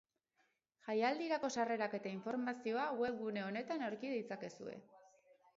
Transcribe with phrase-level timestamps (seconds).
[0.87, 4.79] Jaialdirako sarrerak eta informazioa webgune honetan aurki ditzakezue.